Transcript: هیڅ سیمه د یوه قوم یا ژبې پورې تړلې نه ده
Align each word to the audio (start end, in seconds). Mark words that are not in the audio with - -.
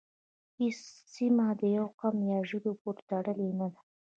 هیڅ 0.59 0.79
سیمه 1.13 1.47
د 1.59 1.61
یوه 1.75 1.91
قوم 1.99 2.15
یا 2.31 2.39
ژبې 2.49 2.73
پورې 2.81 3.01
تړلې 3.09 3.49
نه 3.59 3.67
ده 3.73 3.79